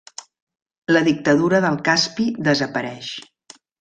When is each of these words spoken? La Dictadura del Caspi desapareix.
La 0.95 1.03
Dictadura 1.09 1.59
del 1.67 1.77
Caspi 1.91 2.25
desapareix. 2.49 3.11